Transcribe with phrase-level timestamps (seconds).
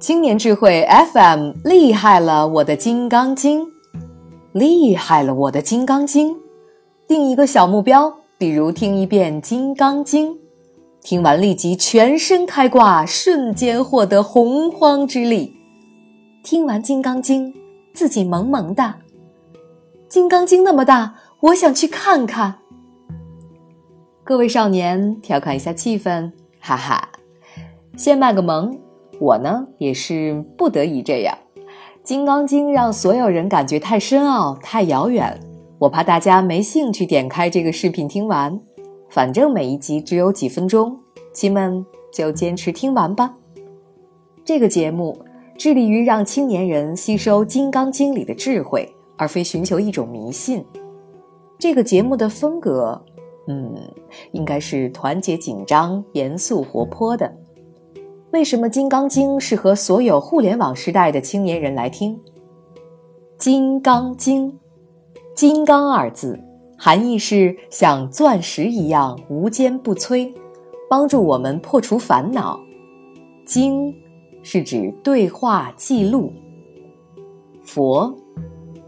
[0.00, 3.70] 青年智慧 FM 厉害了，我的金刚经，
[4.52, 6.34] 厉害了，我的金刚经。
[7.06, 10.32] 定一个小目标，比如听一遍《金刚经》，
[11.02, 15.54] 听完立即全身开挂，瞬间获得洪荒之力。
[16.42, 17.52] 听完《金刚经》，
[17.92, 18.82] 自己萌萌的，
[20.08, 22.60] 《金刚经》那么大，我想去看看。
[24.24, 27.10] 各位少年，调侃一下气氛，哈哈，
[27.98, 28.78] 先卖个萌。
[29.20, 31.36] 我呢也是不得已这样，
[32.02, 35.38] 《金刚经》让所有人感觉太深奥、太遥远，
[35.78, 38.58] 我怕大家没兴趣点开这个视频听完。
[39.10, 40.98] 反正每一集只有几分钟，
[41.34, 43.34] 亲们就坚持听完吧。
[44.42, 45.18] 这个节目
[45.58, 50.64] 致力于让青年人吸收《金刚经》里的智慧，而非寻求一种迷信。
[51.58, 53.04] 这个节目的风格，
[53.48, 53.74] 嗯，
[54.32, 57.30] 应该是团结、紧张、严肃、活泼的。
[58.32, 62.16] 为什么《金刚经》适合所有互联网时代的青年人来听？
[63.36, 64.52] 《金刚经》
[65.34, 66.38] ，“金刚”二字
[66.78, 70.32] 含义是像钻石一样无坚不摧，
[70.88, 72.60] 帮助我们破除烦恼。
[73.44, 73.92] 经
[74.44, 76.32] 是指对话记录。
[77.64, 78.16] 佛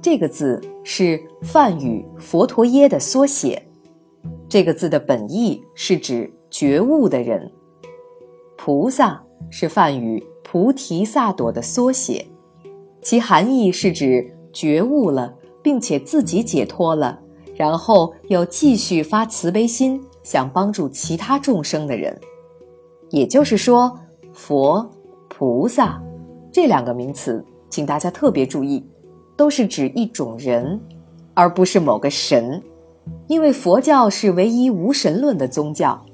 [0.00, 3.62] 这个字是梵语“佛陀耶”的缩写，
[4.48, 7.52] 这个字的本意是指觉悟的人。
[8.56, 9.22] 菩萨。
[9.50, 12.26] 是梵语“菩提萨埵”的缩写，
[13.00, 17.20] 其含义是指觉悟了，并且自己解脱了，
[17.54, 22.18] 然后又继续发慈悲心，想帮助其他众生的人。
[23.10, 23.96] 也就是说，
[24.32, 24.88] 佛、
[25.28, 26.02] 菩萨
[26.50, 28.84] 这两个名词，请大家特别注意，
[29.36, 30.80] 都是指一种人，
[31.34, 32.60] 而不是某个神，
[33.28, 36.04] 因为佛教是唯一无神论的宗教。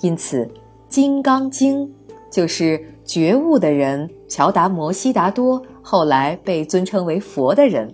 [0.00, 0.44] 因此，
[0.88, 1.86] 《金刚经》。
[2.34, 7.88] 就是觉悟的人乔达摩悉达多，后来被尊称为佛的人，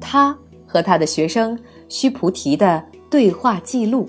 [0.00, 0.34] 他
[0.66, 1.58] 和他的学生
[1.90, 4.08] 须菩提的对话记录。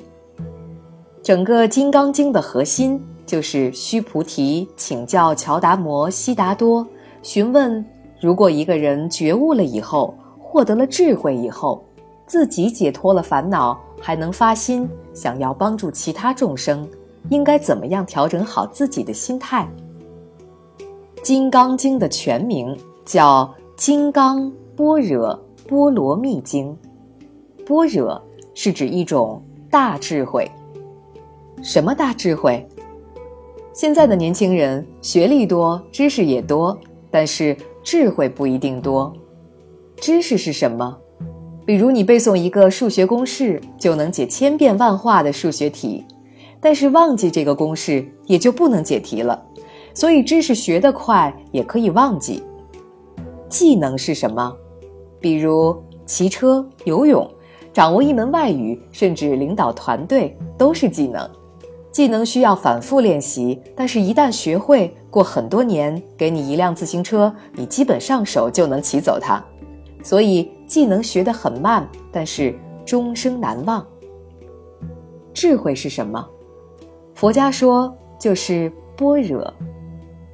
[1.21, 6.87] 整个《金刚经》的核心就是须菩提请教乔达摩悉达多，
[7.21, 7.83] 询问：
[8.21, 11.83] 如果一个人觉悟了以后，获得了智慧以后，
[12.25, 16.87] 自己解脱了烦恼，还能发心想要帮助其他众生。
[17.29, 19.67] 应该怎么样调整好自己的心态？
[21.21, 23.45] 《金刚经》的全名叫
[23.77, 26.77] 《金刚般若波罗蜜经》，
[27.65, 28.21] 般若
[28.53, 30.49] 是指一种大智慧。
[31.61, 32.67] 什么大智慧？
[33.71, 36.77] 现在的年轻人学历多，知识也多，
[37.09, 39.11] 但是智慧不一定多。
[39.95, 40.97] 知识是什么？
[41.65, 46.03] 比如你背诵一个数学公式，就能解千变万化的数学题。
[46.63, 49.39] 但是忘记这个公式也就不能解题了，
[49.93, 52.41] 所以知识学得快也可以忘记。
[53.49, 54.55] 技能是什么？
[55.19, 55.75] 比如
[56.05, 57.29] 骑车、游泳，
[57.73, 61.29] 掌握一门外语，甚至领导团队都是技能。
[61.91, 69.43] 技能需要反复练习，但是一旦学会，过很多年给你一辆自行车，你基本上手就能骑走它。
[70.01, 73.85] 所以技能学得很慢，但是终生难忘。
[75.33, 76.25] 智慧是什么？
[77.13, 79.53] 佛家说，就是般若。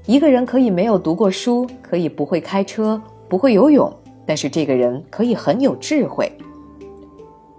[0.05, 3.93] 一个人可以没有读过书，可以不会开车，不会游泳，
[4.25, 6.31] 但是这个人可以很有智慧。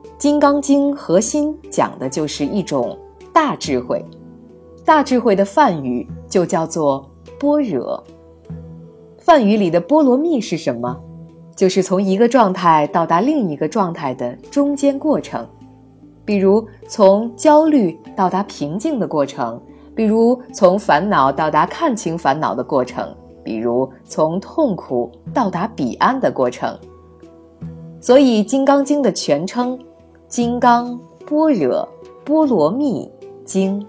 [0.18, 2.98] 《金刚经》核心讲的就是一种
[3.32, 4.04] 大智慧，
[4.84, 7.08] 大智慧的梵语就叫做
[7.38, 8.02] 般若。
[9.18, 10.98] 梵语里的波罗蜜是什么？
[11.54, 15.46] 就是从一个状态到达另一个状态的中间过程。
[16.30, 19.60] 比如从焦虑到达平静的过程，
[19.96, 26.78] 比如从烦恼到达看清烦恼的过程，比如从痛苦到达彼岸的过程。
[28.00, 29.76] 所以《金刚经》的全称
[30.28, 30.96] 《金刚
[31.26, 31.88] 般若
[32.24, 33.10] 波罗蜜
[33.44, 33.80] 经》，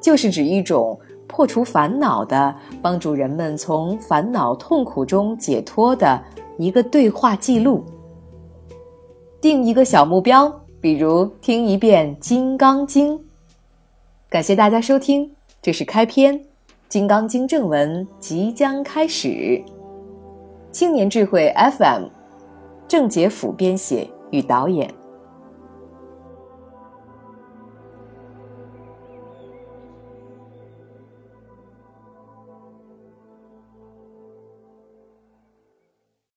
[0.00, 0.96] 就是指一种
[1.26, 6.22] 破除烦恼的、帮助人们从烦恼痛苦中解脱的
[6.56, 7.82] 一个对话记录。
[9.40, 10.63] 定一个小目标。
[10.84, 13.18] 比如听一遍《金刚经》，
[14.28, 16.38] 感谢大家收听，这是开篇，
[16.90, 19.64] 《金刚经》正文即将开始。
[20.70, 22.08] 青年智慧 FM，
[22.86, 24.92] 郑杰甫编写与导演。